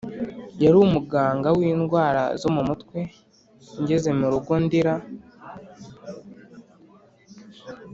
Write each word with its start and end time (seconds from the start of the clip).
yari 0.63 0.77
umuganga 0.85 1.47
windwara 1.57 2.23
zo 2.41 2.49
mumutwe 2.55 2.99
ngeze 3.81 4.09
murugo 4.19 4.53
ndira. 4.63 4.93